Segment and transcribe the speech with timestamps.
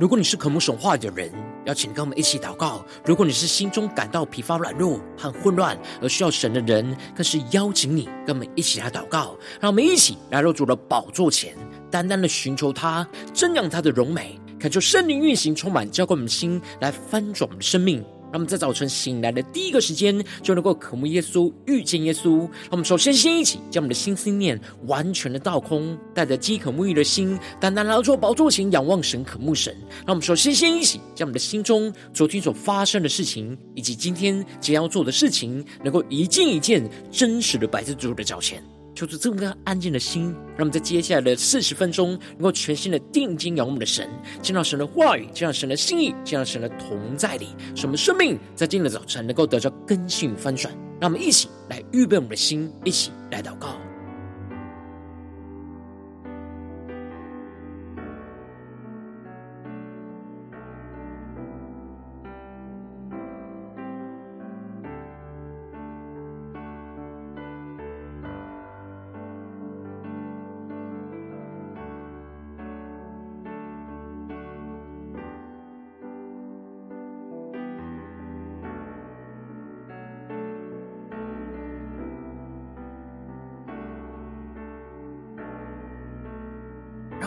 [0.00, 1.30] 如果你是渴慕神话的人，
[1.66, 9.36] 邀请跟我们一起祷告；如果你是心中感到疲乏软弱和混乱而需要神的人，更是邀请你跟我们一起来祷告。
[9.60, 11.54] 让我们一起来到主的宝座前，
[11.90, 18.02] 单单的寻求他，瞻仰他的荣美，恳求圣灵运行，充满浇灌我们的心，来翻转我们的生命。
[18.30, 22.38] 让我们在早晨醒来的第一个时间，就能够渴慕耶稣、遇见耶稣。
[22.38, 29.74] 让我们首先先一起将我们的心思念完全的倒空，带着饥渴沐浴的心，单单来到宝座前仰望神、渴慕神。
[30.06, 38.62] 让我们首先先一起将我们的心中昨天所发生的事情，以及今天将要做的事情，能够一件一件真实的摆在主的脚前。
[39.00, 44.06] 求主这么个安静的心，让我们在接下来的四十分钟，能够全心的定睛仰望我们的神，
[44.42, 50.70] 见到神的话语，见到神的心意，见到神的同在里，使我们生命在今天的早晨能够得到更新翻转。
[51.00, 53.89] 让我们一起来预备我们的心，一起来祷告。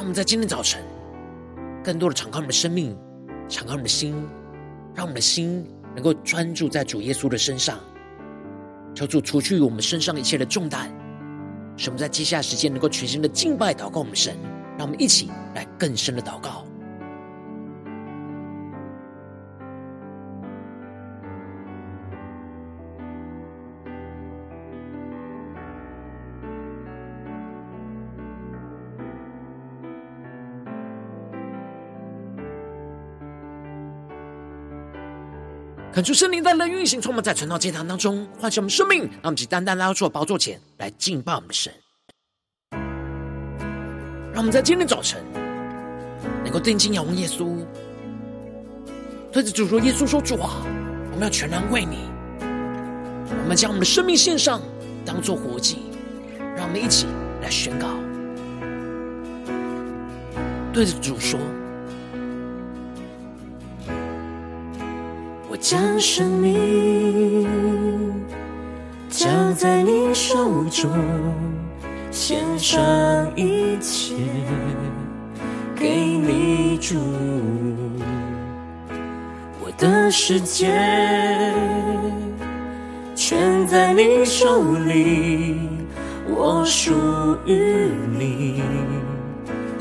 [0.04, 0.84] 我们在今天早晨，
[1.82, 2.94] 更多的敞开我们的生命，
[3.48, 4.14] 敞开我们的心，
[4.94, 7.80] 让我们的心能够专注在主耶稣的身上，
[8.94, 10.92] 求主除去我们身上一切的重担，
[11.78, 14.36] 使我们在接下来时间能够全心的敬拜祷告我们神。
[14.78, 16.63] 让我们一起来更深的祷告。
[35.94, 41.72] 恳求圣灵在人运行，充满在晨祷祭坛当中，唤醒我们生命，让我们以单单来到主的宝座前来敬拜我们的神。
[44.32, 45.24] 让我们在今天早晨
[46.44, 47.64] 能够定睛仰望耶稣，
[49.32, 50.66] 对着主说：“耶稣说，主啊，
[51.12, 52.10] 我们要全然为你，
[53.30, 54.60] 我们将我们的生命献上，
[55.06, 55.78] 当做活祭。
[56.58, 57.06] 让我们一起
[57.44, 57.88] 来宣告，
[60.74, 61.40] 对着主说。”
[65.64, 67.48] 将生命
[69.10, 70.92] 交在你手中，
[72.12, 72.84] 献上
[73.34, 74.14] 一切
[75.74, 76.98] 给你主。
[79.62, 80.70] 我的世界
[83.16, 85.62] 全在你手里，
[86.28, 86.92] 我属
[87.46, 87.88] 于
[88.20, 88.62] 你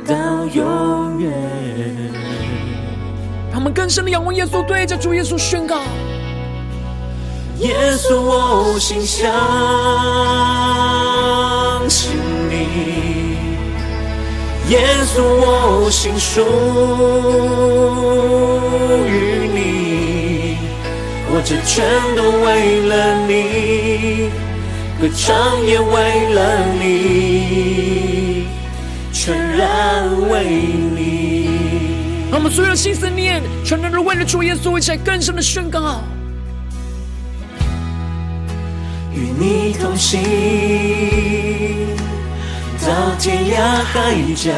[0.06, 1.32] 到永远。
[3.52, 5.82] 他们更深的仰望耶稣，对着主耶稣宣告：
[7.58, 9.30] 耶稣，我心相
[11.88, 12.12] 信
[12.48, 12.66] 你；
[14.70, 16.40] 耶稣，我心属
[19.06, 20.56] 于你。
[21.34, 21.84] 我这全
[22.16, 22.92] 都为了
[23.28, 24.30] 你，
[25.00, 26.40] 歌唱也为了
[26.80, 28.46] 你，
[29.12, 29.60] 全然
[30.30, 30.32] 为
[30.96, 31.21] 你。
[32.42, 36.02] 我们所有的心思念，全都是为了主耶稣，一起来更深的宣告。
[39.14, 40.20] 与你同行，
[42.84, 44.50] 到天涯海角，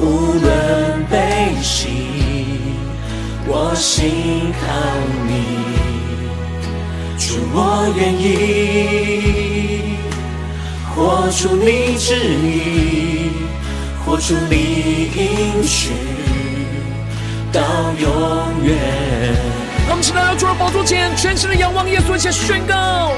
[0.00, 1.88] 无论悲喜，
[3.46, 4.66] 我心靠
[5.28, 5.68] 你。
[7.18, 9.98] 主，我愿意
[10.94, 13.32] 活出你旨意，
[14.02, 15.90] 活出你应许。
[17.58, 18.06] 到永
[18.62, 18.70] 远。
[19.86, 23.10] 让我们起来，要坐在宝座前，全心的仰望耶稣，一起宣告：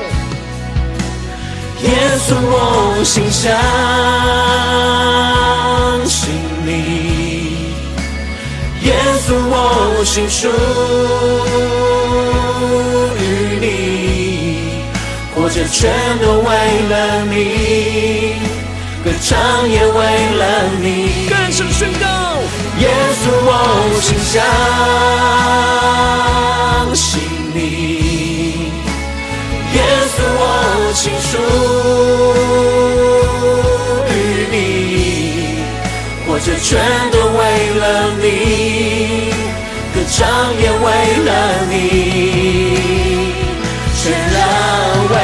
[1.82, 1.91] 耶
[2.26, 3.53] 稣，我心相
[6.06, 6.31] 信
[6.65, 6.70] 你；
[8.82, 8.94] 耶
[9.26, 9.55] 稣，我
[10.05, 10.49] 心属
[13.19, 13.20] 于
[13.61, 13.65] 你。
[15.35, 15.93] 活着全
[16.23, 16.49] 都为
[16.88, 17.37] 了你，
[19.05, 19.29] 歌唱
[19.69, 19.99] 也为
[20.38, 20.43] 了
[20.81, 21.29] 你。
[21.29, 22.10] 更深宣告。
[22.81, 23.49] 耶稣，我
[24.00, 24.41] 心相
[26.94, 27.21] 信
[27.55, 27.59] 你；
[29.75, 29.79] 耶
[30.09, 30.43] 稣，我
[30.94, 31.32] 心属
[34.09, 34.11] 于
[34.50, 34.55] 你。
[36.27, 36.69] 活着全
[37.11, 37.41] 都为
[37.79, 37.85] 了
[38.17, 38.25] 你，
[39.94, 40.19] 歌唱
[40.56, 40.85] 也为
[41.27, 41.29] 了
[41.69, 41.73] 你，
[43.94, 44.37] 全然
[45.11, 45.15] 为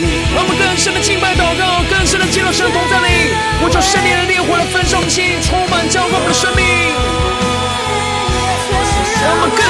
[0.00, 0.02] 你。
[0.36, 3.08] 我们更深的敬拜祷告，更深的进入神同在里，
[3.62, 6.64] 我就圣灵的烈火来焚烧我们心，充满浇灌我们的生命。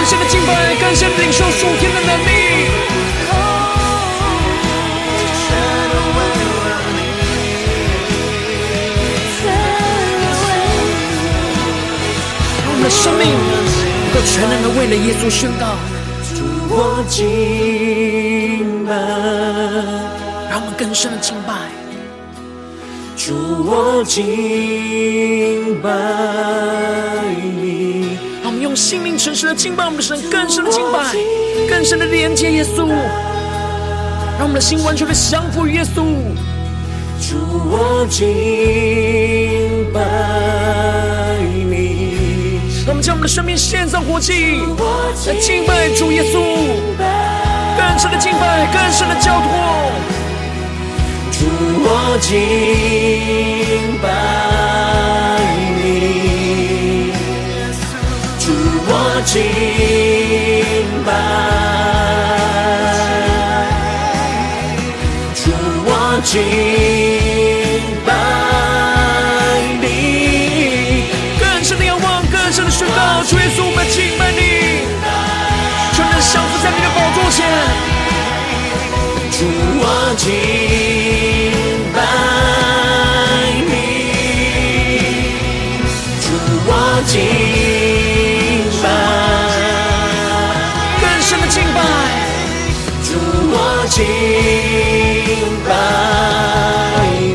[0.04, 2.28] 敬拜，更深领受属天的能力。
[12.66, 13.22] 我们的生命
[14.02, 15.62] 能够全然的为了耶稣宣告。
[16.34, 16.72] 主我
[17.08, 18.90] 敬拜，
[20.50, 21.52] 让我们更深的敬拜。
[23.16, 23.32] 主
[23.64, 25.88] 我敬拜
[27.62, 28.18] 你。
[28.42, 31.12] 让我们用心灵诚实的敬拜我们的神，更深的敬拜，
[31.68, 32.86] 更深的连接耶稣，
[34.38, 36.04] 让我们的心完全的降服于耶稣。
[37.18, 37.34] 主
[37.68, 39.98] 我敬拜
[41.68, 44.60] 你，让我们将我们的生命献上活祭，
[45.26, 46.38] 来敬拜主耶稣，
[47.76, 49.50] 更深的敬拜，更深的交托。
[51.32, 51.44] 主
[51.82, 55.33] 我敬拜
[59.24, 59.42] 敬
[61.04, 61.10] 拜，
[65.34, 65.50] 主
[65.86, 65.90] 我
[66.22, 66.32] 敬
[68.06, 68.08] 拜
[69.80, 69.84] 你，
[71.40, 74.40] 更深的仰望，更深的宣告，主耶稣，我们敬拜你，
[75.94, 77.36] 全然降服在你的宝座前。
[79.32, 79.38] 主
[79.80, 79.82] 我
[80.16, 80.24] 敬
[93.94, 94.02] 敬
[95.64, 95.70] 拜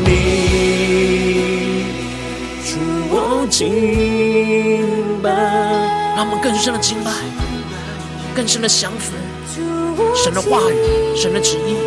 [0.04, 0.10] 你，
[2.66, 2.76] 主
[3.08, 3.62] 我敬
[5.22, 5.30] 拜。
[6.14, 7.10] 让我们更深的敬拜，
[8.36, 9.14] 更深的降服
[10.14, 11.78] 神的话语，神的旨意，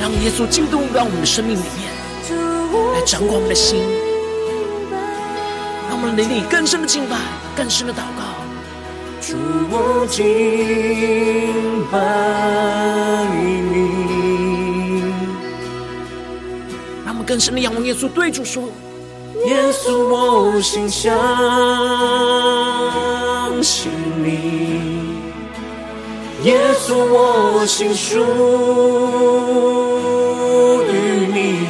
[0.00, 1.92] 让耶稣进入到我们的生命里面，
[2.92, 3.78] 来掌管我们的心，
[5.88, 7.16] 让我们灵里更深的敬拜，
[7.56, 8.41] 更深的祷告。
[9.22, 9.36] 主
[9.70, 10.20] 我敬
[11.92, 11.96] 拜
[13.70, 15.04] 你，
[17.06, 18.64] 那么更深的仰望耶稣，对主说：
[19.46, 21.16] 耶稣，我心相
[23.62, 25.12] 信你。
[26.42, 28.18] 耶稣，我心属
[30.90, 30.92] 于
[31.32, 31.64] 你，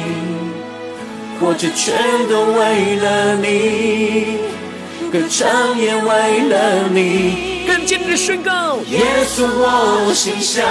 [1.39, 1.93] 活着全
[2.27, 4.39] 都为了你，
[5.13, 6.09] 歌唱也为
[6.49, 7.65] 了你。
[7.67, 10.65] 更坚定的宣告：耶稣，我心相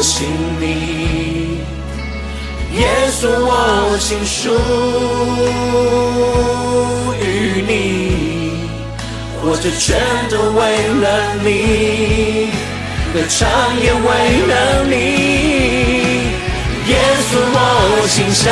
[0.00, 0.28] 信
[0.60, 1.58] 你。
[2.78, 4.54] 耶稣，我心属
[7.20, 7.72] 于你，
[9.42, 9.98] 活着全
[10.30, 10.60] 都为
[11.02, 12.52] 了你，
[13.12, 13.50] 歌唱
[13.82, 14.06] 也为
[14.46, 14.94] 了你。
[16.86, 16.94] 耶
[17.28, 18.46] 稣，我心相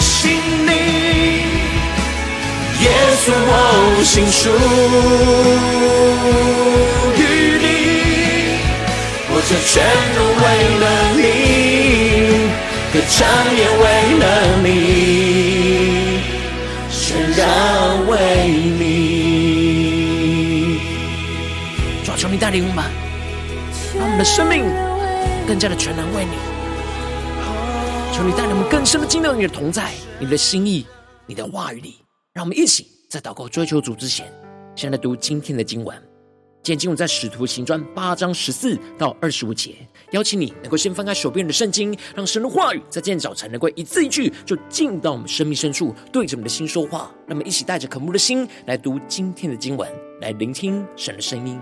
[0.00, 0.67] 信你。
[3.28, 3.36] 耶稣，
[3.98, 4.48] 我心属
[7.18, 7.20] 于
[7.60, 7.64] 你，
[9.28, 9.70] 活着全
[10.14, 10.42] 都为
[10.80, 10.84] 了
[11.14, 11.22] 你，
[12.90, 13.16] 歌唱
[13.54, 13.84] 也为
[14.18, 14.24] 了
[14.64, 14.66] 你，
[16.90, 16.96] 全
[17.36, 17.40] 然
[18.06, 18.10] 为
[18.78, 18.80] 你。
[22.04, 22.82] 主啊，求你带领我们，
[23.94, 24.64] 让我们的生命
[25.46, 26.32] 更加的全然为你。
[28.16, 30.86] 求你带领我们更深的进到你的同在、你的心意、
[31.26, 31.98] 你的话语里。
[32.34, 34.30] 让我们一起在祷告追求主之前，
[34.76, 35.96] 先来读今天的经文。
[36.62, 39.76] 今天经文在使徒行传八章十四到二十五节。
[40.10, 47.10] 邀请你能够先翻开手边的圣经，让神的话语在今天早晨能够一字一句就进到我们生命深处，对着我们的心说话。
[47.26, 51.58] 那么一起带着渴慕的心来读今天的经文，来聆听神的声音。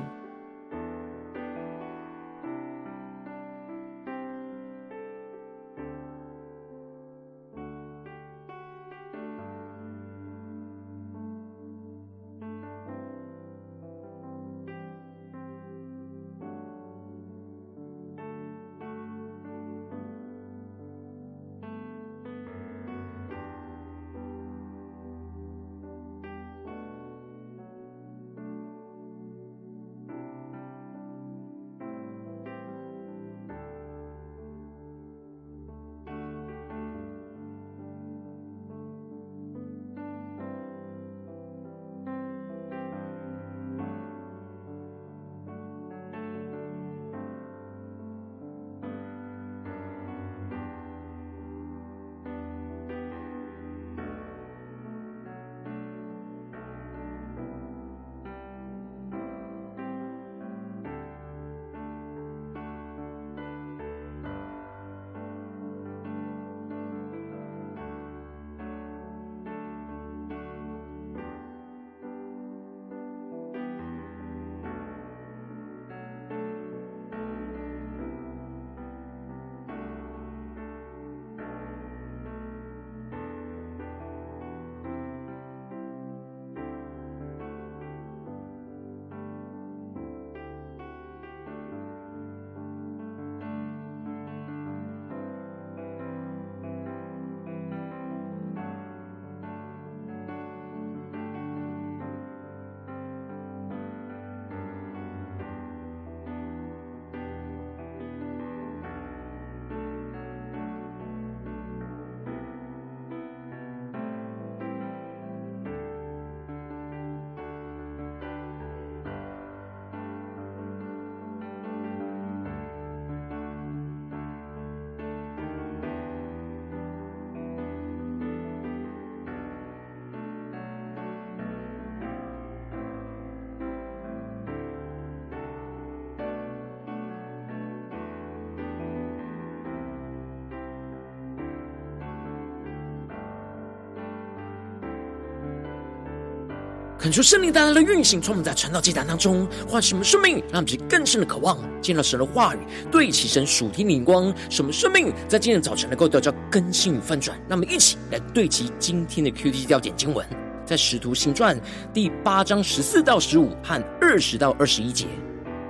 [147.07, 152.59] 恳求圣灵带来的运行，充满在传道祭坛当中，唤醒我们生命，让我们更深的渴望见到神的话语，
[152.91, 157.41] 对齐神属天的灵光，使我们生命在今天早晨能够得到更新与翻转。
[157.49, 160.27] 那么一起来对齐今天的 QT 焦点经文，
[160.65, 161.57] 在使徒行传
[161.95, 165.07] 第八章十四到十五和二十到二十一节，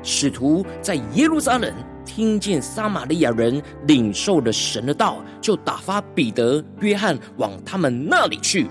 [0.03, 1.71] 使徒在耶路撒冷
[2.07, 8.71] 听见撒玛利亚人领受了神的道，就打发彼得、约翰往他们那里去。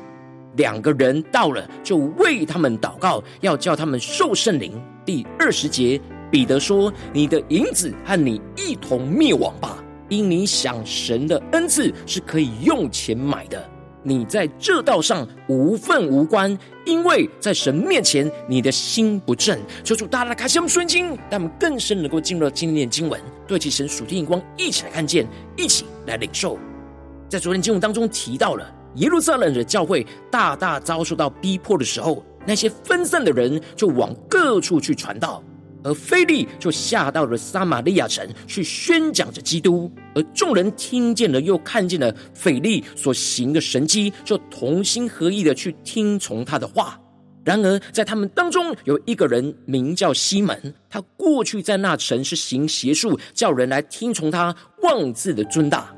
[0.57, 4.81] 两个人到了，就为他们祷告，要叫他们受圣灵。
[5.05, 5.99] 第二十节，
[6.31, 13.63] 彼得说：“你的银子和你一同灭亡吧，因你想神的恩赐是可以用钱买的。
[14.01, 26.57] 你在这道上无分无关，因为在神面前你的心不正。”求主大大开启我们顺经，让我们更深能够进入到今天的经文，对齐神属天眼光，一起来看见，一起来领受。
[27.27, 28.71] 在昨天经文当中提到了。
[28.95, 35.43] 耶路撒冷的教会大大遭受到逼迫的时候，那些分散的人就往各处去传道，
[35.83, 39.91] 而腓利就下到了撒玛利亚城去宣讲着基督。
[40.13, 46.99] 而众人听见了，又看见了腓利所行的神迹，就同心合意的去听从他的话。
[47.43, 55.93] 然而，在他们当中有一个人名叫西门，他过去在那城是行邪术，叫人来听从他，妄自的尊大。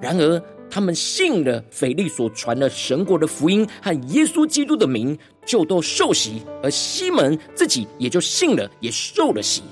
[0.00, 9.62] 然而，他们信了腓力所传的神国的福音和耶稣基督的名，就都受洗；而西门自己也就信了，也受了洗。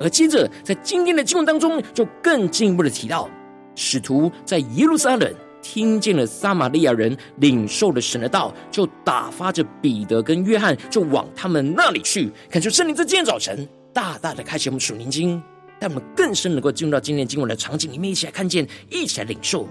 [0.00, 3.28] 而接着在今天的经文当中，就更进一步的提到，
[3.74, 12.30] 使徒在耶路撒冷听见了撒玛利亚人领受了神的道，就打发着彼得跟约翰，就往他们那里去。
[12.50, 15.40] 恳求圣灵在今天早晨大大的开启我们属灵经，
[15.78, 19.68] 让我们更深能够进入到今天经文的场景里面，一起来看见，一起来领受。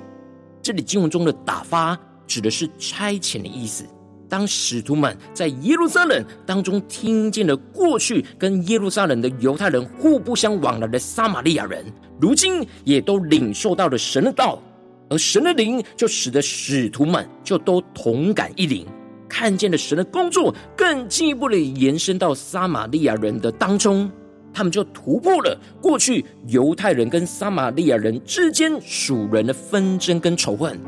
[0.62, 1.98] 这里经文中的打发
[2.28, 3.86] 指的是差遣的意思。
[4.28, 11.84] 当使徒们在耶路撒冷当中听见了过去跟耶路撒冷的犹太人互不相往来的撒玛利亚人，
[12.22, 14.62] 如今也都领受到了神的道，
[15.10, 18.86] 而神的灵就使得使徒们就都同感一灵，
[19.28, 24.12] 看见了神的工作更进一步的延伸到撒玛利亚人的当中。
[24.54, 30.80] 他们就突破了过去犹太人跟撒玛利亚人之间属人的纷争跟仇恨，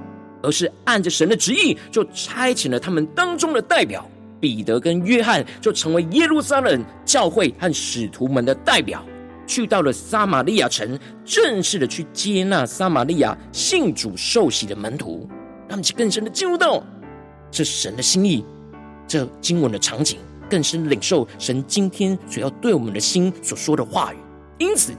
[0.41, 9.05] 而是按着神的旨意，就差遣了他们当中的代表彼得跟约翰，就成为耶路撒冷教会和使徒们的代表，
[9.45, 15.27] 去到了撒玛利亚城，正式的去接纳撒玛利亚信主受洗的门徒，
[15.67, 16.83] 让他们去更深的进入到
[17.51, 18.43] 这神的心意，
[19.07, 20.17] 这经文的场景。
[20.51, 24.17] 更深领受神今天所要对我们的心所说的话语，
[24.57, 24.91] 因此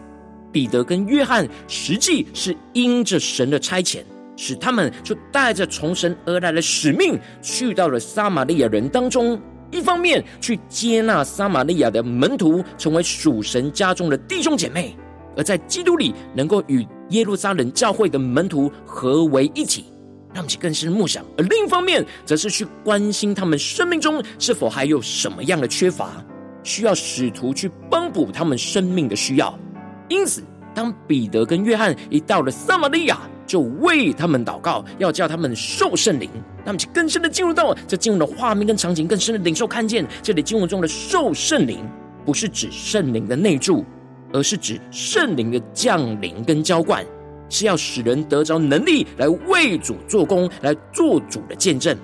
[0.51, 3.99] 彼得跟约翰实际是因着神的差遣，
[4.35, 9.39] 使他们就带着从神而来的使命，去到了撒玛利亚人当中，
[9.71, 14.97] 一方面去接纳撒玛利亚的门徒，成为属神家中的弟兄姐妹，
[15.37, 19.85] 而在基督里能够与耶路撒冷教会的门徒合为一体。
[20.35, 26.25] 让我们更深的默想，而另一方面，则是去关心他们生命中是否还有什么样的缺乏，
[26.63, 29.59] 需要使徒去帮补他们生命的需要。
[30.09, 30.43] 因此，
[30.75, 36.31] 当彼得跟约翰一到了撒玛利亚，就为他们祷告，要叫他们受圣灵。
[36.65, 41.85] 让我们去更深的进入到这进入的画面跟场景，更深的领受看见这里经文中的受圣灵，
[42.25, 43.85] 不是指圣灵的内住，
[44.33, 47.05] 而是指圣灵的降临跟浇灌。
[47.53, 51.95] 是要使人得着能力来为主做工，来做主的见证。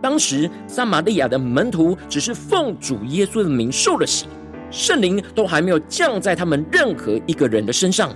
[0.00, 4.24] 当时撒玛利亚的门徒只是奉主耶稣的名受了洗，
[4.70, 8.10] 圣灵都还没有降在他们任何一个人的身上。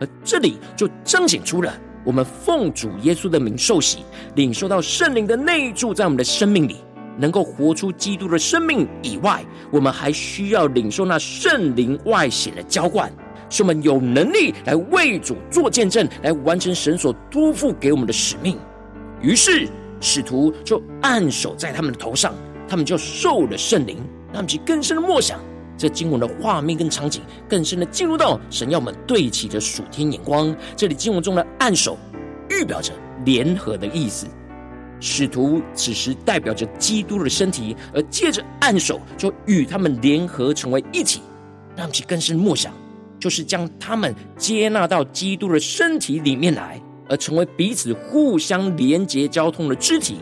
[0.00, 1.72] 而这里就彰显出了
[2.04, 3.98] 我们奉主耶稣的名受洗，
[4.34, 6.78] 领受到圣灵的内住在我们的生命里，
[7.18, 13.12] 能够活出基督的生命以外，我们还需要领受那圣灵外显的浇灌。
[13.52, 18.58] 使我们有能力来为主做见证，来完成神所托付给我们的使命。
[19.20, 19.68] 于是
[20.00, 22.34] 使徒就按手在他们的头上，
[22.66, 23.98] 他们就受了圣灵。
[24.28, 25.38] 让他们去更深的默想
[25.76, 30.56] 这经文的画面跟场景，更深的进入到神要我们对齐的属天眼光。
[30.74, 31.98] 这里经文中的按手，
[32.48, 32.94] 预表着
[33.26, 34.26] 联合的意思。
[35.00, 41.20] 使徒此时代表着基督的身体，而借着按手，就与他们联合成为一体。
[41.76, 42.72] 让其更深默想。
[43.22, 50.16] 就是将他们接纳到基督的身体里面来，而成为彼此互相连接、交通的肢体，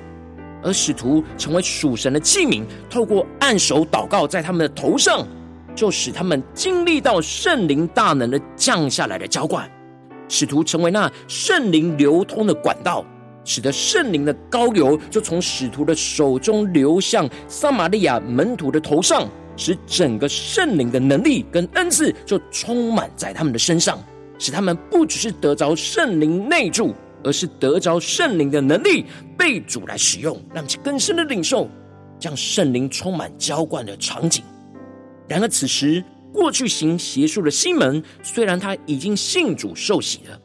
[0.62, 5.26] 而使徒成为属神的器皿，透过按手祷告在他们的头上，
[5.74, 9.66] 就使他们经历到圣灵大能的降下来的浇灌，
[10.28, 13.02] 使徒成为那圣灵流通的管道，
[13.44, 24.02] 使得圣灵的膏油就从使徒的手中流向撒玛利亚门徒的头上，使整个圣灵的能力跟恩赐就充满在他们的身上，
[24.38, 26.94] 使他们不只是得着圣灵内住，
[27.24, 29.04] 而是得着圣灵的能力
[29.36, 31.68] 被主来使用，让其更深的领受，
[32.18, 34.44] 将圣灵充满浇灌的场景。
[35.28, 40.40] 然而此时，过去行邪术的西门，虽然他已经信主受洗了，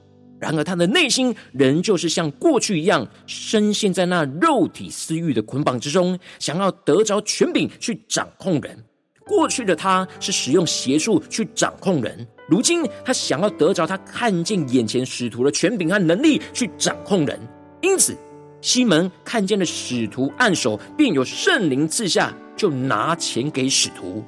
[0.46, 8.78] 然而他的内心仍旧是像过去一样，深陷在那肉体私欲的捆绑之中，想要得着权柄去掌控人。
[9.25, 17.40] 过去的他是使用邪术去掌控人，如今他想要得着他看见眼前使徒的权柄和能力去掌控人。
[17.81, 18.16] 因此，
[18.62, 24.24] 西门看见了使徒按手，便有圣灵赐下，就拿钱给使徒。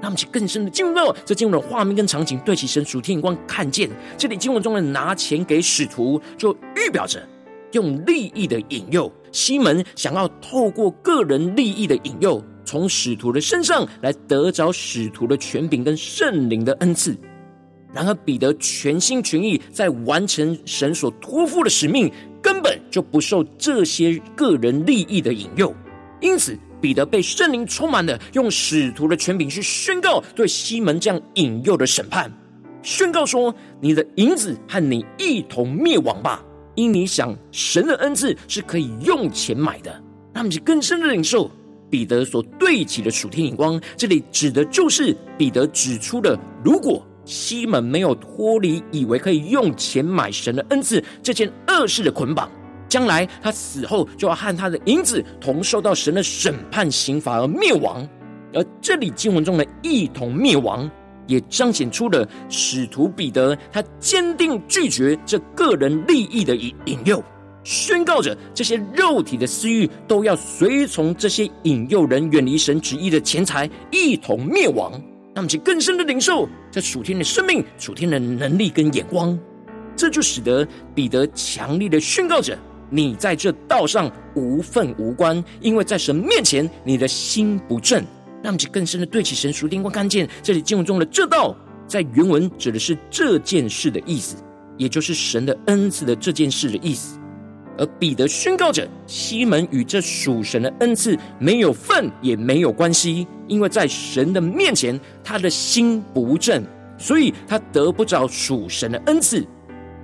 [0.00, 7.26] 让我们去更深的进入到这经文的画面跟场景，对齐神属天光，看见这里经文中的拿钱给使徒，就预表着
[7.72, 9.10] 用利益的引诱。
[9.32, 17.16] 西门想要透过个人利益的引诱，从使徒的身上来得着使徒的权柄跟圣灵的恩赐。
[17.92, 25.74] 然而彼得全心全意在完成神所托付的使命，根本就不受这些个人利益的引诱，
[26.20, 26.58] 因此。
[26.86, 32.32] 彼得被圣灵充满了，用使徒的权柄去宣告对西门这样引诱的审判，
[32.80, 36.44] 宣告说：“你的银子和你一同灭亡吧！
[36.76, 40.00] 因你想神的恩赐是可以用钱买的。”
[40.32, 41.50] 他们是更深的领受
[41.90, 43.80] 彼得所对齐的属天眼光。
[43.96, 52.48] 这里指的就是彼得指出的，如果西门没有脱离以为可以用钱买神的恩赐这件恶事的捆绑。
[52.88, 58.06] 将来他死后就要和他的银子同受到神的审判刑罚而灭亡，
[58.54, 60.90] 而这里经文中的一同灭亡，
[61.26, 67.22] 也彰显出了使徒彼得他坚定拒绝这个人利益的引引诱，
[67.64, 74.92] 宣告着这些肉体的私欲都要随从这些引诱人远离神旨意的钱财一同灭亡。
[75.34, 79.38] 那么，其更深的领受这属天的生命、属天的能力跟眼光，
[79.94, 82.56] 这就使得彼得强力的宣告着。
[82.90, 88.04] 你在这道上无份无关，因为在神面前，你的心不正。
[88.42, 91.56] 让其更深的对起神属灵光，看见这里经文中的这道，
[91.88, 94.36] 在原文指的是这件事的意思，
[94.76, 97.18] 也就是神的恩赐的这件事的意思。
[97.76, 106.62] 而彼得宣告着，西门与这属神的恩赐没有份，也没有关系，因为在神的面前，他的心不正，
[106.96, 109.44] 所以他得不着属神的恩赐。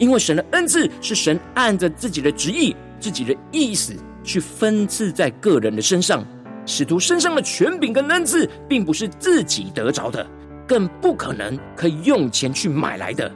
[0.02, 6.26] 因为神的恩赐是神按着自己的旨意、自己的意思去分赐在个人的身上。
[6.66, 10.26] 使徒身上的权柄跟恩赐，并不是自己得着的，
[10.66, 13.30] 更不可能可以用钱去买来的。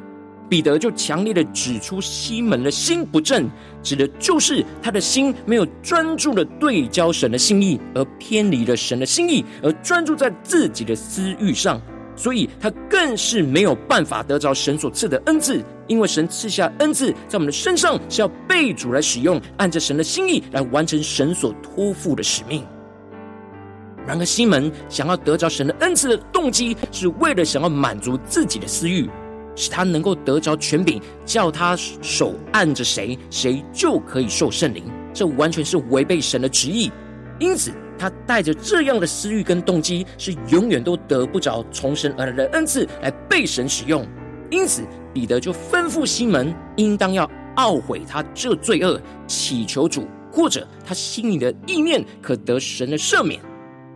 [0.48, 3.48] 彼得就强烈的指出西门的心不正，
[3.80, 11.80] 指的就是他的心没有专注的对焦神的心意，而偏离了神的心意，而专注在自己的私欲上。
[12.16, 22.66] 所以他更是没有办法得着神所赐的恩赐，因为神赐下恩赐在我们的身上是要被主来使用，按着神的心意来完成神所托付的使命。
[24.06, 29.08] 然而西门想要得着神的恩赐的动机，是为了想要满足自己的私欲，
[29.54, 34.84] 使他能够得着权柄，叫他手按着谁，谁就可以受圣灵。
[35.12, 36.90] 这完全是违背神的旨意，
[37.38, 37.72] 因此。
[37.98, 44.06] 他带着这样的私欲跟动机，是永远都得不着从神而来的恩赐来被神使用。
[44.50, 44.82] 因此，
[45.12, 53.40] 彼得就吩咐西门，应当要懊悔他这罪恶，祈求主，或者他心里的意念可得神的赦免。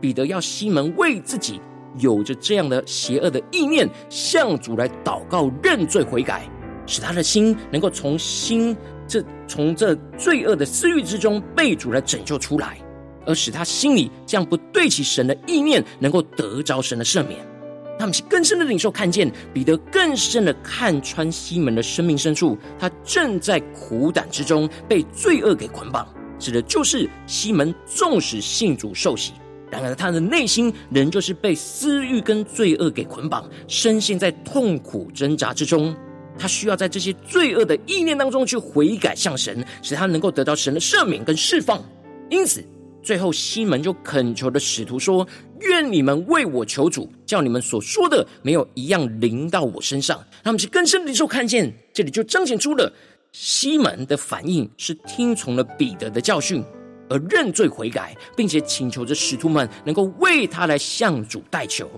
[0.01, 1.61] 彼得要西门为自己
[1.99, 6.49] 有着这样的邪恶的意念，向主来祷告认罪悔改，
[6.87, 12.79] 使他的心能够从心这从这罪恶的私欲之中被主来拯救出来。
[13.27, 17.39] 而使他心里这样不对齐神的意念，能够得着神的赦免。
[17.99, 29.35] 他们是更深的领受，看见彼得更深的看穿西门的生命深处，他正在苦胆之中被罪恶给捆绑，指的就是西门纵使信主受洗，
[29.71, 35.95] 然而他的内心仍旧是被私欲跟罪恶给捆绑，深陷在痛苦挣扎之中。
[36.39, 41.85] 他需要在这些罪恶的意念当中去悔改向神，使他能够得到神的赦免跟释放。
[42.31, 42.65] 因此。
[43.03, 45.27] 最后，西门就恳求的使徒说
[45.61, 52.93] ：“愿你们为我求主，叫你们所说的没有一样临到我身上。”他们是更深的时候看见，这里就彰显出了
[53.33, 56.63] 西门的反应是听从了彼得的教训，
[57.09, 61.91] 而认罪悔改，并且请求着使徒们能够为他来向主代求，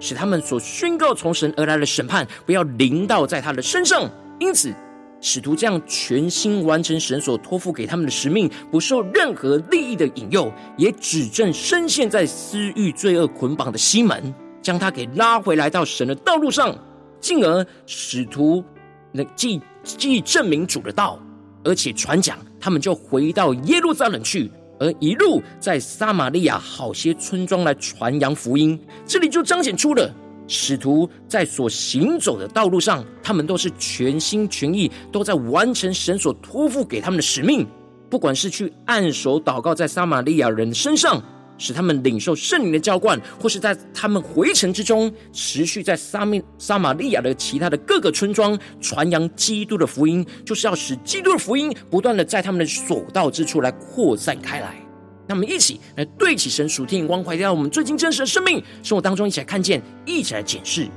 [0.00, 4.10] 使他们所宣告从神而来的审判不要临到在他的身上。
[4.40, 4.74] 因此，
[5.20, 16.76] 使徒这样全心完成神所托付给他们的使命，不受任何利益的引诱，也指证深陷在私欲罪恶捆绑的西门，将他给拉回来到神的道路上，
[17.20, 18.62] 进而使徒
[19.10, 21.18] 那既既证明主的道，
[21.64, 28.78] 而且传讲，他们就回到耶路撒冷去，而一路在撒玛利亚好些村庄来传扬福音。
[29.04, 30.14] 这里就彰显出了。
[30.48, 37.64] 使徒在所行走的道路上，他们都是全心全意，都在完成神所托付给他们的使命。
[38.10, 41.22] 不管是去按手祷告在撒玛利亚人身上，
[41.58, 54.87] 使他们领受圣灵的浇灌，或是在他们回程之中，持续在撒面撒玛利亚的其他的各个村庄传扬基督的福音，就是要使基督的福音不断的在他们的所到之处来扩散开来。
[55.28, 60.88] 让我们一起来对起神属天眼光，回到我们最近真实的生命生活当中，一起来看见，一起来检视。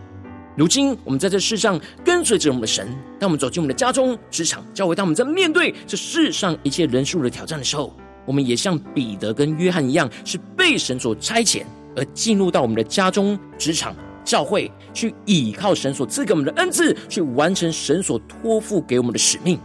[0.55, 2.87] 如今我们在这世上跟随着我们的神，
[3.19, 7.93] 当我们走进我们的家中、职场、教会，当我们在面对这世上一切人事物的挑战的时候，
[8.25, 11.63] 我们也像彼得跟约翰一样，是被神所差遣，
[11.93, 19.59] 而进入到我们的家中、职场、教会，去倚靠神所赐给我们的恩赐，去完成神所托付给我们的使命。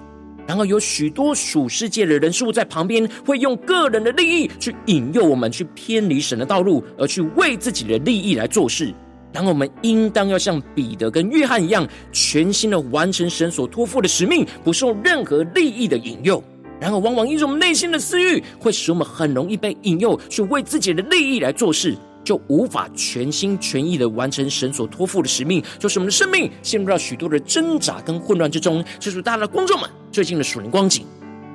[0.47, 8.95] 然而，有许多属世界的人事物在旁边，会用个人的利益去引诱我们去偏离神的道路，而去为自己的利益来做事。
[9.33, 16.43] 然后，我们应当要像彼得跟约翰一样，全心的完成神所托付的使命，不受任何利益的引诱。
[16.81, 21.97] 然而，往往因着我们内心的私欲，会使我们很容易被引诱去为自己的利益来做事。
[22.27, 28.85] 就无法全心全意的完成神所托付的使命，就是我们的生命陷入到许多的挣扎跟混乱之中。
[28.99, 31.07] 这是大家的观众们最近的属灵光景，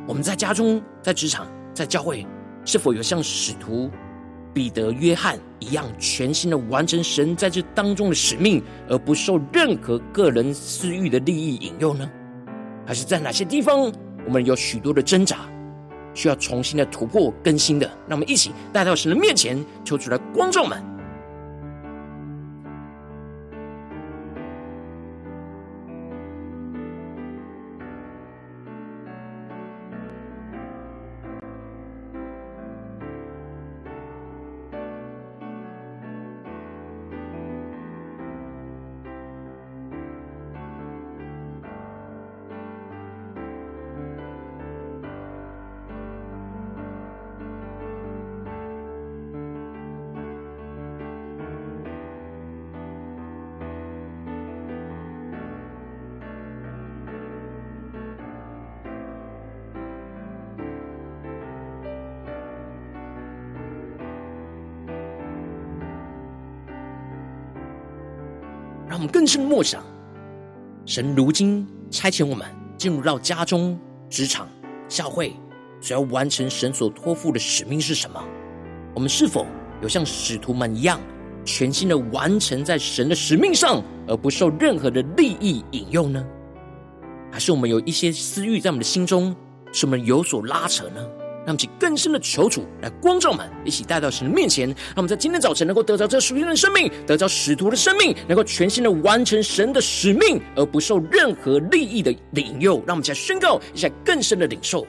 [0.08, 2.26] 我们在家中、在职场、在教会，
[2.64, 3.92] 是否有像使徒
[4.54, 12.10] 彼得、约翰一样，全心的完成神在这当中的使命，而不受任何个人私欲的利益引诱呢？
[12.88, 13.92] 还是在哪些地方，
[14.26, 15.40] 我们有许多的挣扎？
[16.14, 20.91] 需要重新的突破更新的，让我们一起带到神的面前，求主来光照们。
[69.12, 69.84] 更深默想，
[70.86, 72.48] 神如今差遣我们
[72.78, 73.78] 进入到家中、
[74.10, 74.48] 职场、
[74.88, 75.34] 教会，
[75.82, 78.24] 所要完成神所托付的使命是什么？
[78.96, 79.46] 我们是否
[79.82, 81.00] 有像使徒们一样，
[81.44, 86.26] 全心的完成在神的使命上，而不受任何的利益引诱呢？
[87.32, 89.36] 还是我们有一些私欲在我们的心中，
[89.72, 91.06] 使我们有所拉扯呢？
[91.42, 94.68] 让我们去更深的求主来光照我们，一起带到神的面前。
[94.68, 102.76] 让我们在今天早晨能够得着这属天的生命，得着使徒的生命，能够全新的完成神的使命，而不受任何利益的引诱。
[102.86, 104.86] 让我们一起来宣告，一下更深的领受。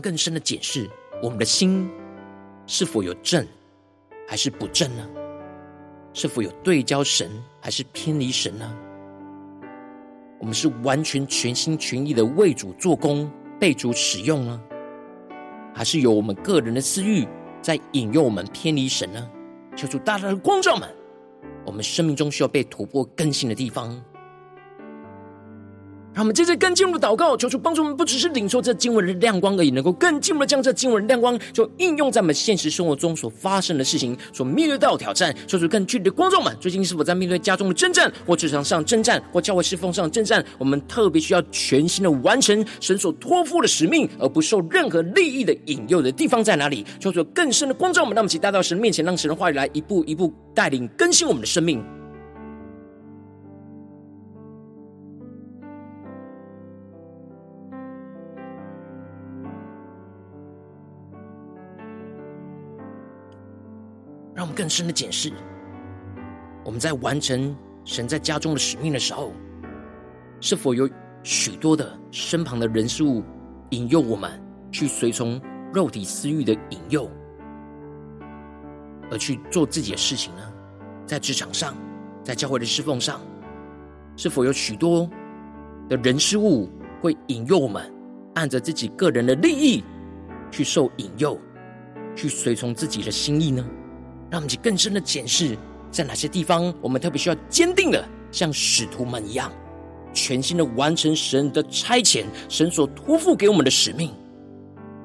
[0.00, 0.88] 更深的检视
[1.22, 1.88] 我们的心
[2.66, 3.46] 是否有正
[4.26, 5.06] 还是不正呢？
[6.12, 8.76] 是否有对焦神还是偏离神呢？
[10.38, 14.60] 我们是完全全心全意的为主做工，被主使用呢？
[15.74, 17.26] 还是有我们个人的私欲
[17.60, 19.30] 在引诱我们偏离神呢？
[19.76, 20.88] 求主大大的光照们，
[21.64, 24.02] 我们生命中需要被突破更新的地方。
[26.12, 35.34] 让我们接着更进入祷告，求主帮助我们，不只是领受这经文的亮光而已，能够更进一步的将这经文的亮光，就应用在我们现实生活中所发生的事情，所面对到的挑战。
[35.46, 40.44] 求主更具体的光照们，最近是否在面对家中的征战，或职场上征战，或教会侍奉上征战？
[40.58, 46.84] 我们特别需要全心的完成神所托付的使命，而不受任何利益的引诱的地方在哪里？
[46.98, 51.80] 求主更深的光照我们，让我们一起带到神面前，让神的话语来一步一步带领更新我们的生命。
[64.60, 65.32] 更深的检视，
[66.62, 69.32] 我们在完成神在家中的使命的时候，
[70.38, 70.86] 是否有
[71.22, 73.24] 许多的身旁的人事物
[73.70, 74.30] 引诱我们
[74.70, 75.40] 去随从
[75.72, 77.10] 肉体私欲的引诱，
[79.10, 80.42] 而去做自己的事情呢？
[81.06, 81.74] 在职场上，
[82.22, 83.18] 在教会的侍奉上，
[84.14, 85.08] 是否有许多
[85.88, 86.68] 的人事物
[87.00, 87.90] 会引诱我们
[88.34, 89.82] 按着自己个人的利益
[90.50, 91.40] 去受引诱，
[92.14, 93.66] 去随从自己的心意呢？
[94.30, 95.58] 让我们去更深的检视，
[95.90, 99.50] 在哪些地方我们特别需要坚定的，像使徒们一样，
[100.14, 104.12] 全心的完成神的差遣，神所托付给我们的使命。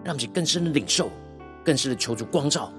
[0.04, 1.10] 让我们去更深的领受，
[1.64, 2.72] 更深的求主光照。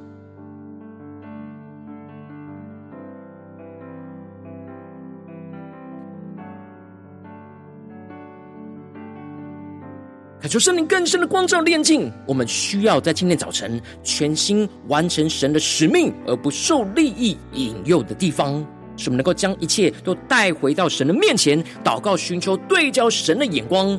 [10.46, 18.64] 求圣灵更深的光照炼净，我们需要在今天早晨全心完成神的使命，而不受利益引诱的地方，
[18.96, 23.98] 使我们能够将一切都带回到神的面前，祷告寻求对焦神的眼光。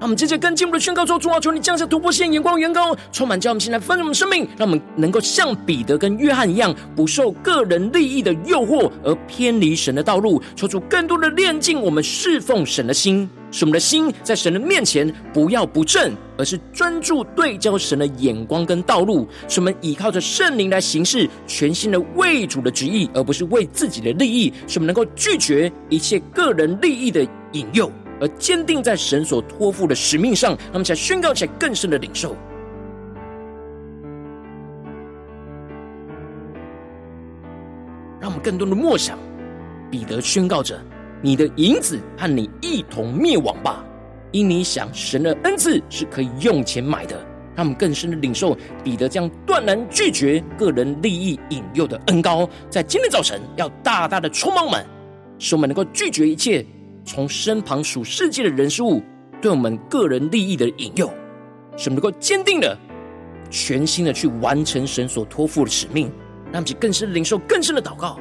[0.00, 27.90] 那我们接着跟进一步的宣告说：主啊，求你降下突破性眼光，远高，充满叫我们现在丰盛的生命，让我们能够像彼得跟约翰一样，不受个人利益的诱惑而偏离神的道路，求主更多的炼净我们侍奉神的心，使我们的心在神的面前不要不正，而是专注对焦神的眼光跟道路，使我们依靠着圣灵来行事，全心的为主的旨意，而不是为自己的利益，使我们能够拒绝一切个人利益的引诱。
[28.20, 32.36] 而坚定在神所托付的使命上，他们才宣告起来更深的领受。
[38.20, 39.18] 让我们更多的默想，
[39.90, 40.80] 彼得宣告着
[41.22, 43.84] ：“你的银子和你一同灭亡吧，
[44.32, 47.16] 因你想神的恩赐是可以用钱买的。”
[47.54, 54.86] 让我们更深的领受彼得这样断然拒绝个人利益引诱的恩膏，在今天早晨要大大的充满我们，
[55.40, 56.64] 使我们能够拒绝一切。
[57.08, 59.02] 从身旁属世界的人事物
[59.40, 61.08] 对我们个人利益的引诱，
[61.74, 62.76] 使我们能够坚定的、
[63.48, 66.12] 全心的去完成神所托付的使命，
[66.52, 68.20] 让我们更深领受、更深的祷告。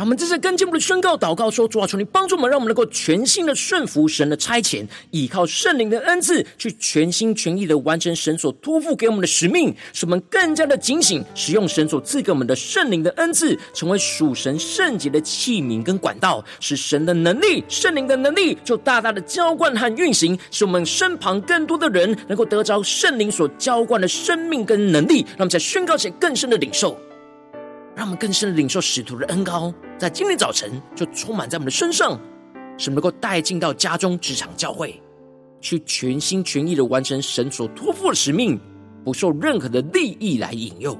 [0.00, 26.98] 我们这次更进一步的宣告、祷告说：“主啊，求你帮助我们，让我们能够全心的顺服神的差遣，依靠圣灵的恩赐，去全心全意的完成神所托付给我们的使命，使我们更加的警醒，使用神所赐给我们的圣灵的恩赐，成为属神圣洁的器皿跟管道，使神的能力、圣灵的能力就大大的浇灌和运行，使我们身旁更多的人能够得着圣灵所浇灌的生命跟能力，让我们在宣告前更深的领受。”
[28.00, 32.18] 让我们更深的领受使徒的恩膏，在今天早晨就充满在我们的身上，
[32.78, 34.98] 使我们能够带进到家中、职场、教会，
[35.60, 38.58] 去全心全意的完成神所托付的使命，
[39.04, 40.98] 不受任何的利益来引诱。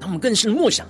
[0.00, 0.86] 让我们更深的默想，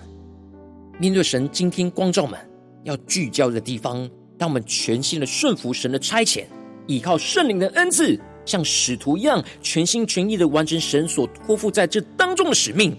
[1.00, 2.51] 面对神今天光照们。
[2.84, 6.44] 要聚焦的地方，当我们全心的顺服神的差遣，
[6.86, 12.96] 依靠圣灵的恩赐，像使徒一样全心全意的完成神所托付在这当中的使命，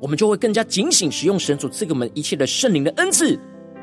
[0.00, 3.38] 我们就会更加警醒，使用神所赐给我们一切的圣灵的恩赐，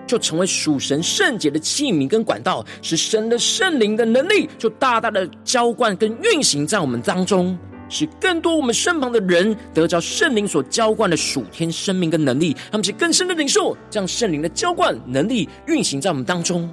[0.05, 7.57] 就成为属神圣洁的器皿跟管道，使神的圣灵的能力就大大的浇灌跟运行在我们当中。
[7.93, 16.67] 使更多我们身旁的人得着圣灵所浇灌的属天生命跟能力，他们是更深的领受，将圣灵的浇灌能力运行在我们当中。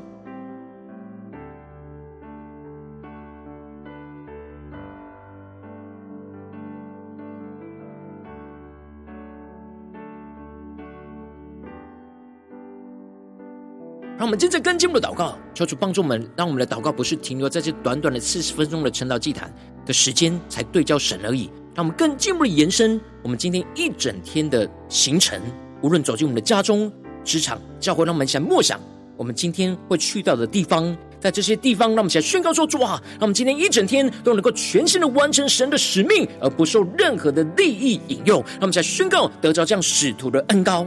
[14.30, 19.52] 我们正在跟进我们的祷告，求主帮助我们，让我们的祷告不是停留在这短短的四十分钟的晨祷祭坛
[19.84, 21.50] 的时间才对焦神而已。
[21.74, 25.42] 让我们更进一步的延伸我们今天一整天的行程，
[25.82, 26.92] 无论走进我们的家中、
[27.24, 28.78] 职场、教会，让我们想默想
[29.16, 38.36] 我们今天会去到的地方，在这些地方，让我们想宣告说：主啊，让我们今天一整天都能够全心的完成神的使命，而不受任何的利益引诱。
[38.36, 40.86] 让我们想宣告得着这样使徒的恩膏。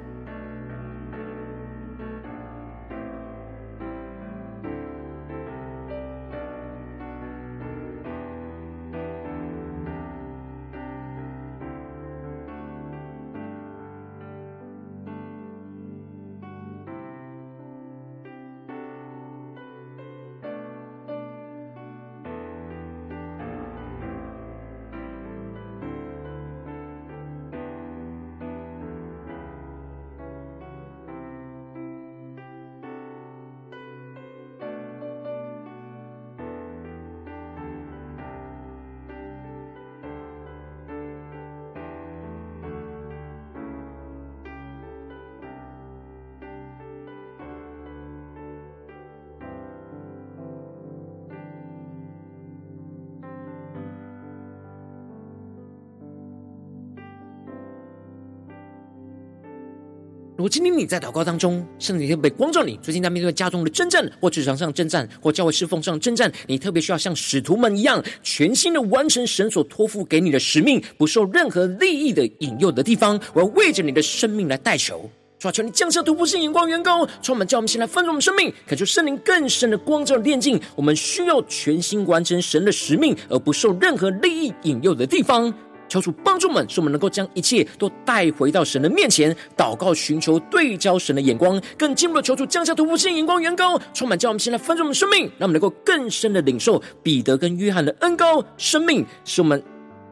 [60.41, 85.53] 如果今天你在祷告当中，圣灵特别光照你，最近在面对家中的征战，或职场上征战，或教会侍奉上征战，你特别需要像使徒们一样，全心的完成神所托付给你的使命，不受任何利益的引诱的地方，我要为着你的生命来代求，主啊，求你降下突破性眼光，远高，充满叫我们先来分盛我们生命，感受圣灵更深的光照炼净，我们需要全心完成神的使命，而不受任何利益引诱的地方。
[85.91, 99.61] 求主帮助们，使我们能够将一切都带回到神的面前，祷告寻求对焦神的眼光，更进一步的求主降下突破性眼光，远高充满，叫我们现在分盛我们生命，让我们能够更深的领受彼得跟约翰的恩高生命，使我们。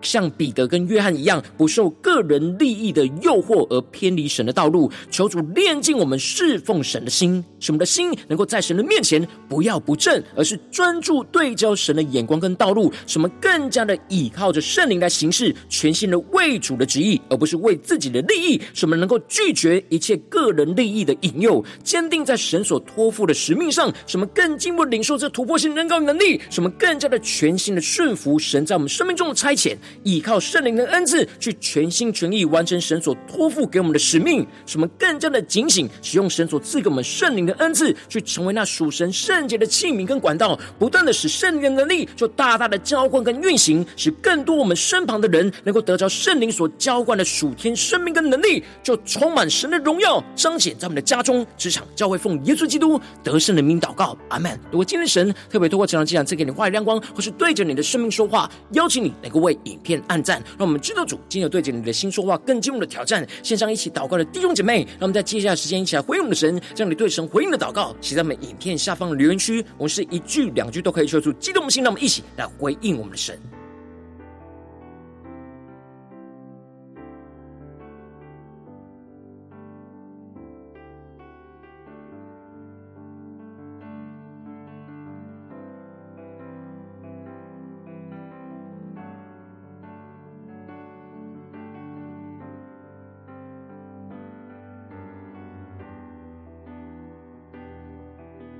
[0.01, 29.75] 像彼得跟约翰一样，不受个人利益的诱惑而偏离神的道路，求主炼净我们侍奉神的心，使我们的心能够在神的面前不要不正，而是专注对焦神的眼光跟道路，使我们更加的倚靠着圣灵来行事，全心的为主的旨意，而不是为自己的利益，使我们能够拒绝一切个人利益的引诱，坚定在神所托付的使命上，使我们更进一步领受这突破性人高能力，使我们更加的全心的顺服神在我们生命中的差遣。
[30.03, 54.59] 依靠圣灵的恩赐，去全心全意完成神所托付给我们的使命，使我们更加的警醒，使用神所赐给我们圣灵的恩赐，去成为那属神圣洁的器皿跟管道，不断的使圣灵的能力就大大的浇灌跟运行，使更多我们身旁的人能够得着圣灵所浇灌的属天生命跟能力，就充满神的荣耀，彰显在我们的家中、职场、教会，奉耶稣基督得胜的名祷告，阿门。
[54.71, 63.27] 如果今天神特别透过这场讲坛赐给你话语亮光，或是对着你的生命说话，邀请你能够为片暗赞，让我们知道主今有对着你的心说话，更进入的挑战。
[63.43, 69.65] 线上一起祷告的弟兄姐妹，让我们在接下来时间一起来回应我们的神，将你对神回应的祷告写在我们影片下方的留言区。
[69.77, 73.37] 我们是一句两句都可以说出激动的心，让我们一起来回应我们的神。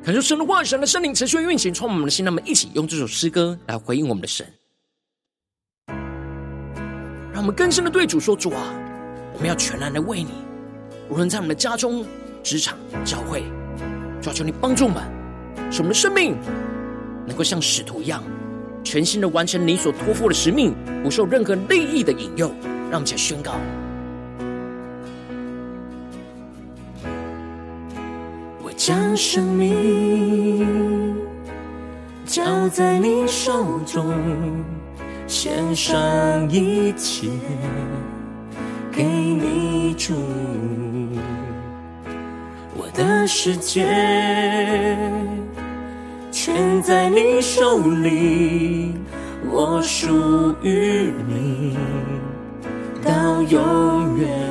[0.10, 2.26] 感受神的话语，神的圣灵持续运行，充满我们的心。
[2.26, 4.44] 那么一起用这首诗歌来回应我们的神，
[7.32, 8.74] 让我们更深的对主说：“主啊，
[9.36, 10.32] 我们要全然的为你，
[11.12, 12.04] 无论在我们的家中、
[12.42, 13.44] 职场、教会，
[14.20, 15.04] 主啊，求你帮助我们，
[15.72, 16.36] 使我们的生命
[17.28, 18.24] 能够像使徒一样，
[18.84, 22.52] 全心的完成你所托付的使命，不受任何利益的引诱。”
[22.90, 23.52] 让我们一起宣告。
[28.90, 31.16] 将生命
[32.26, 34.12] 交在你手中，
[35.28, 35.96] 献上
[36.50, 37.28] 一切
[38.92, 40.16] 给你主。
[42.76, 43.86] 我的世界
[46.32, 48.96] 全在你手里，
[49.52, 51.78] 我属于你
[53.04, 54.49] 到永远。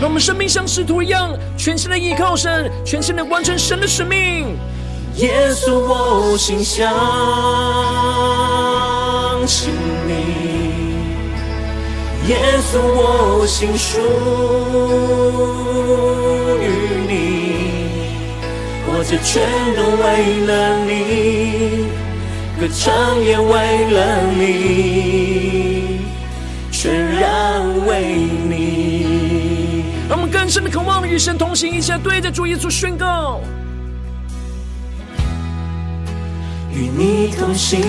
[0.00, 4.56] 让我们生命像使徒一样，全心的依靠神，全心的完成神的使命。
[5.16, 6.90] 耶稣，我心相
[9.46, 9.74] 信
[10.08, 10.14] 你；
[12.30, 12.38] 耶
[12.72, 14.00] 稣，我心属
[16.62, 16.64] 于
[17.06, 17.12] 你。
[18.86, 19.42] 活着全
[19.76, 20.50] 都为了
[20.86, 20.88] 你，
[22.58, 26.00] 歌唱也为了你，
[26.72, 26.90] 全
[27.20, 28.16] 然为
[28.48, 29.29] 你。
[30.10, 33.40] 让我们更深的渴望与神同行，一起来对着主耶稣宣告：
[36.74, 37.80] 与你同行，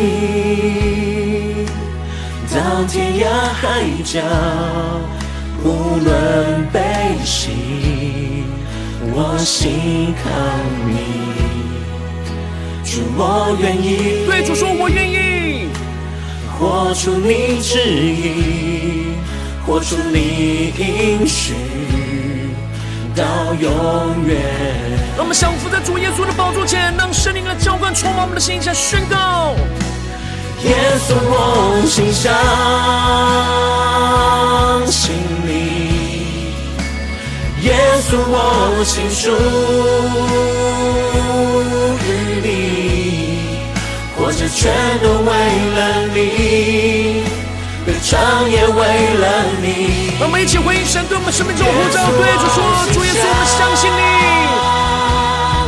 [2.54, 4.22] 到天涯海角，
[5.64, 6.80] 无论悲
[7.26, 7.50] 喜，
[9.12, 10.30] 我心靠
[10.86, 10.94] 你。
[12.86, 15.70] 主，我愿意，对主说，我愿意。
[16.60, 19.16] 活出你旨意，
[19.66, 21.56] 活出你应许，
[23.22, 24.42] 到永远。
[25.16, 29.54] 让我们降服在主耶稣的宝座前，让圣灵来浇灌充满我们的心，下宣告：
[30.64, 32.34] 耶稣，我心相
[34.88, 35.14] 信
[35.46, 35.50] 你；
[37.62, 37.76] 耶
[38.10, 39.30] 稣，我心属
[42.08, 42.10] 于
[42.42, 42.50] 你。
[44.18, 45.30] 活着全都为
[45.76, 46.18] 了你，
[47.86, 48.10] 歌唱
[48.50, 48.80] 也为
[49.20, 49.26] 了
[49.62, 50.11] 你。
[50.22, 52.62] 让我们一起回应神对我们生命中呼召，对主说：
[52.94, 54.02] 主耶稣，我们相信你，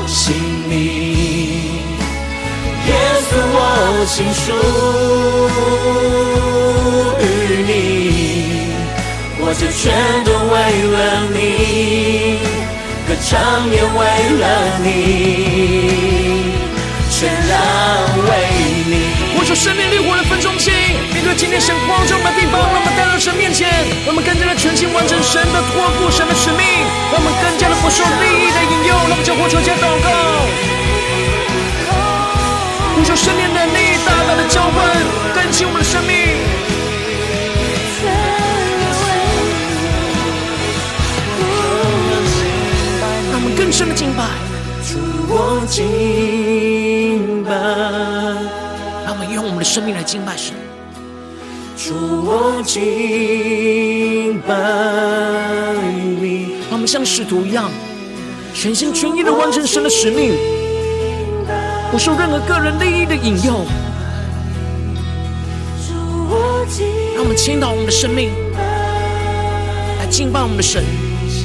[0.05, 0.37] 相信
[0.69, 0.71] 你，
[2.85, 2.93] 耶
[3.25, 4.53] 稣，我心属
[7.19, 7.25] 于
[7.65, 8.77] 你，
[9.41, 9.81] 活着全
[10.23, 10.95] 都为了
[11.33, 12.37] 你，
[13.07, 13.33] 歌唱
[13.71, 13.97] 也为
[14.37, 14.43] 了
[14.83, 14.85] 你。
[17.09, 17.51] 全然
[18.27, 18.29] 为
[18.85, 19.12] 你。
[19.43, 20.71] 我说，生命烈火的分中心，
[21.11, 23.67] 面对今天神光照的地方，让我们带到神面前，
[24.07, 26.63] 让我们更加的全心完成神的托付，神的使命，
[27.11, 30.07] 让我们更加的不受利益的引诱，让我们将活出来祷告。
[32.95, 34.79] 呼求生命能力，大大的浇灌，
[35.35, 36.15] 更新我们的生命。
[43.27, 44.23] 让我们更深的敬拜。
[44.87, 45.83] 主我敬
[49.43, 50.55] 用我们的生命来敬拜神。
[51.75, 54.55] 主我敬拜
[56.21, 57.69] 你，让我们像使徒一样，
[58.53, 60.33] 全心全意的完成神的使命，
[61.91, 63.65] 不受任何个人利益的引诱。
[67.13, 68.29] 让我们倾倒我们的生命，
[69.99, 70.81] 来敬拜我们的神。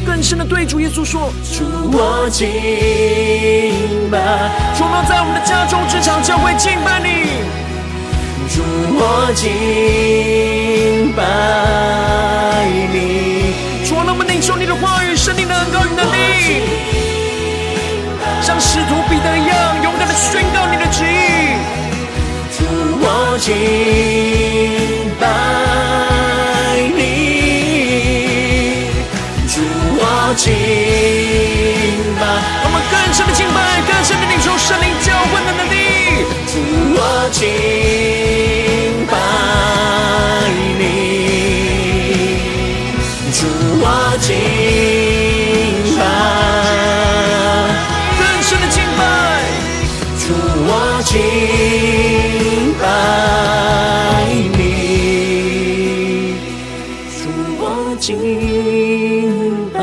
[0.06, 2.46] 更深的对主耶稣说：主我敬
[4.08, 7.57] 拜，主我们要在我们的家中、职场、教会敬拜你。
[8.48, 11.22] 主我敬拜
[12.92, 13.52] 你，
[13.86, 16.16] 主我们领受你的话语、圣灵的恩膏与能力，
[18.40, 21.60] 像使徒彼得一样，勇敢的宣告你的旨意。
[22.56, 22.64] 主
[23.00, 23.52] 我敬
[25.20, 25.22] 拜
[26.96, 26.98] 你。
[29.46, 29.60] 主，
[30.00, 30.02] 我。
[30.36, 30.52] 敬
[32.20, 32.22] 拜，
[32.64, 35.76] 我们更深的敬拜，更深的领受圣灵浇灌的能力。
[36.46, 36.52] 主
[36.94, 36.98] 我
[37.32, 37.42] 敬
[43.38, 43.46] 主
[43.80, 43.86] 我
[44.20, 44.34] 敬
[45.96, 46.02] 拜，
[48.18, 49.00] 更深的敬拜，
[50.18, 50.34] 主
[50.66, 50.70] 我
[51.06, 51.14] 敬
[52.80, 52.82] 拜
[54.58, 54.60] 你，
[57.14, 57.22] 主
[57.60, 57.62] 我
[58.00, 58.08] 敬
[59.72, 59.78] 拜。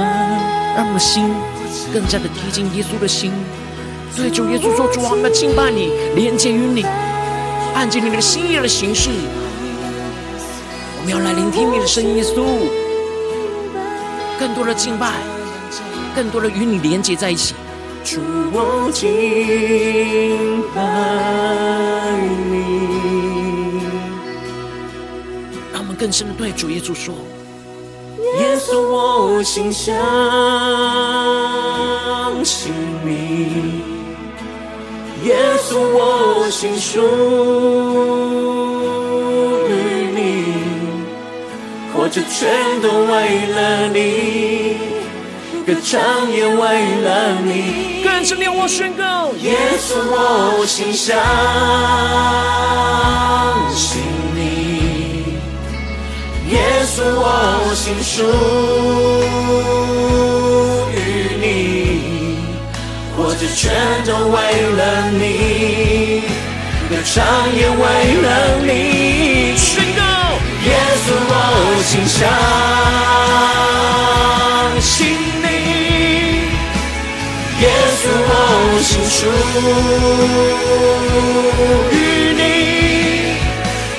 [0.76, 1.34] 让我们的心
[1.93, 3.32] 更加的贴近耶稣的心，
[4.18, 6.86] 对主耶稣说：“主啊，我们敬拜你，连接于你，
[7.74, 9.10] 按照你的心意的形式，
[10.99, 12.84] 我们要来聆听你的声音，耶稣。
[14.39, 15.13] 更多的敬拜，
[16.15, 17.55] 更多的与你连接在一起。
[18.03, 18.19] 主
[18.51, 20.81] 我敬拜
[22.49, 22.55] 你，
[25.73, 27.15] 让我们更深的对主耶稣说。”
[28.39, 29.95] 耶稣，我心相
[32.43, 32.73] 信
[33.05, 33.81] 你；
[35.23, 36.99] 耶稣，我心属
[42.06, 42.47] 活着全
[42.84, 44.78] 都为了你，
[45.66, 46.62] 歌唱也为
[47.01, 48.03] 了你。
[48.03, 49.95] 更深的我宣告：耶稣，
[50.60, 51.18] 我心相
[53.74, 54.03] 信
[54.36, 55.39] 你。
[56.51, 58.22] 耶稣，我心属
[60.93, 60.97] 于
[61.41, 62.38] 你，
[63.18, 63.74] 活着全
[64.06, 64.38] 都为
[64.78, 66.22] 了你，
[66.88, 67.26] 歌唱
[67.58, 67.82] 也为
[68.22, 68.28] 了
[68.62, 69.05] 你。
[72.16, 72.24] 相
[74.80, 74.95] 信
[75.43, 75.47] 你；
[77.59, 77.63] 耶
[77.99, 78.32] 稣，我
[78.82, 79.20] 心属
[81.91, 81.93] 于
[82.39, 82.41] 你。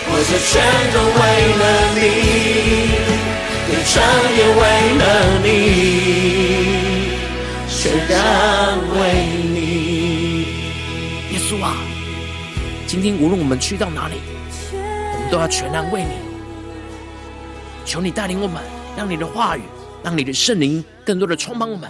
[0.07, 0.51] 活着全
[0.95, 1.21] 都为
[1.61, 1.63] 了
[1.95, 2.01] 你，
[3.67, 3.95] 歌唱
[4.39, 4.61] 也为
[4.97, 5.03] 了
[5.45, 5.47] 你，
[7.69, 8.17] 全然
[8.95, 8.97] 为
[9.53, 9.57] 你。
[11.33, 11.77] 耶稣啊，
[12.87, 14.23] 今天无论我们去到哪里，
[14.73, 16.26] 我们都要全然为你。
[17.87, 18.61] 求你带领我们，
[18.97, 19.63] 让你的话语
[20.03, 21.89] 让你的圣灵更多的充满我们，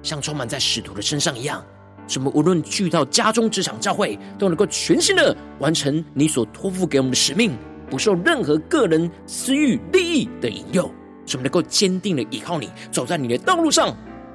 [0.00, 1.62] 像充满在使徒的身上一样，
[2.06, 7.52] 使我们无论去到家中、职场、教会，都能够全心的完成你所托付给我们的使命，
[7.90, 10.88] 不受任何个人私欲利益的引诱，
[11.26, 13.94] 使我们能够坚定的依靠你，走在你的道路上，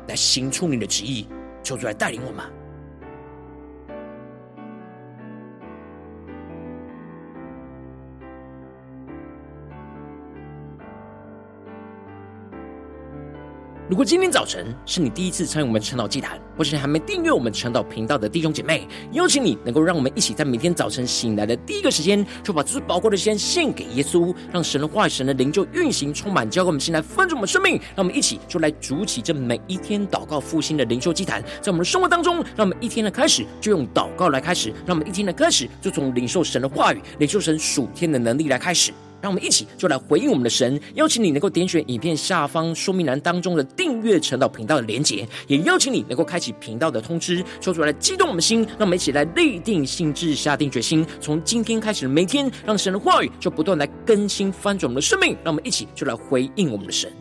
[0.10, 1.26] 来行出你的旨意，
[1.64, 2.44] 求主来带领我们。
[13.90, 27.78] 如果今天早晨是你第一次参与我们晨祷祭坛，或是还没订阅我们晨祷频道的弟兄姐妹，邀请你能够让我们一起在每天早晨醒来的第一个时间，就把最宝贵的时间献给耶稣，让神的话语、神的灵就运行充满，交给我们心来分盛我们生命。
[27.96, 38.94] 让我们一起就来筑起这每一天祷告复兴的灵修祭坛，在我们的生活当中，让我们一天的开始就用祷告来开始，让我们一天的开始就从领受神的话语、领受神属天的能力来开始。
[39.22, 57.12] 让我们一起就来回应我们的神，邀请你能够点选影片下方说明栏当中的订阅陈导频道的连结，也邀请你能够开启频道的通知，说出来激动我们的心，让我们一起来立定心志，下定决心，从今天开始的每天，让神的话语就不断来更新翻转我们的生命，让我们一起就来回应我们的神。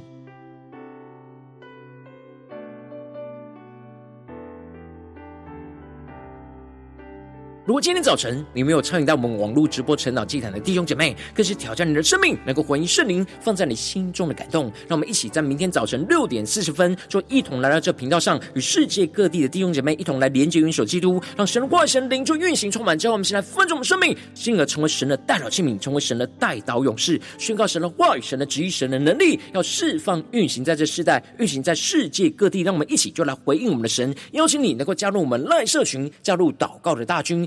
[7.68, 14.72] 如果今天早晨你没有参与到我们网络直播晨祷祭坛的弟兄姐妹，更是挑战你的生命，能够回应圣灵放在你心中的感动。
[14.88, 32.62] 让我们一起在明天早晨六点四十分，就一同来到这频道上，与世界各地的弟兄姐妹一同来连接、元首基督，让神的话语、神灵就运行充满，之后我们先来分盛我们生命，进而成为神的代祷器皿，成为神的代祷勇士，宣告神的话语、神的旨意、神的能力，要释放、运行在这世代，运行在世界各地。
[32.62, 37.46] 让我们一起就来回应我们的神，邀请你能够加入我们赖社群，加入祷告的大军。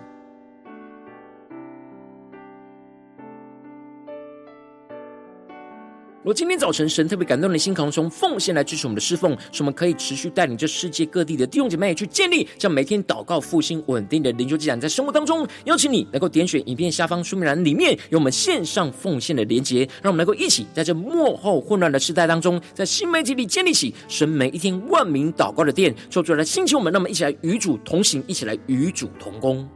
[6.23, 29.67] 如今天早晨神特别感动你的心，可能从奉献来支持我们的侍奉，使我们可以持续带领这世界各地的弟兄姐妹去建立这样每天祷告复兴稳定的灵修祭坛，在生活当中，邀请你能够点选影片下方说明栏里面有我们线上奉献的连结，让我们能够一起在这幕后混乱的时代当中，在新媒体里建立起神每一天万名祷告的殿，做出来兴起我们，让我们一起来与主同行，一起来与主同工。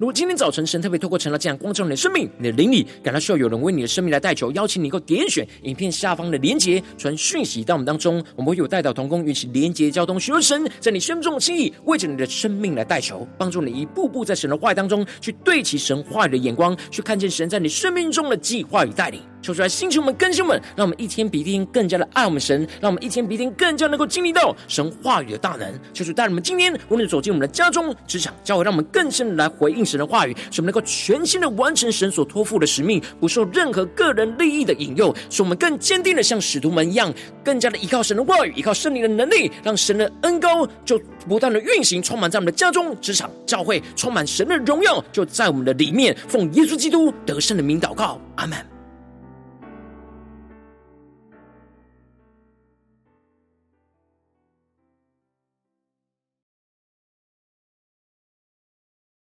[0.00, 19.20] 如果今天早晨神特别透过成了这样光照你的生命，你的灵里感到需要有人为你的生命来代求，邀请你能够点选影片下方的连结，传讯息到我们当中，我们会有代祷同工与其连结交通，寻求神在你生命中的心意，为着你的生命来代求，帮助你一步步在神的话语当中去对齐神话语的眼光，去看见神在你生命中的计划与带领。
[19.42, 25.72] 求出来，星球们、更新们，让我们一天比一天更加的爱我们神，让我们一天比一天更加能够经历到神话语的大能。
[25.92, 37.12] 求主带领我们今天无论走进我们的家中、职场、教会，让我们更深的来回应神的话语，使我们能够全新的完成神所托付的使命，不受任何个人利益的引诱，使我们更坚定的像使徒们一样，
[37.44, 46.16] 更加的依靠神的话语，依靠圣灵的能力，让神的恩膏就不断的运行，充满在我们的家中、职场、教会，充满神的荣耀就在我们的里面。
[46.28, 48.79] 奉耶稣基督得胜的名祷告，阿门。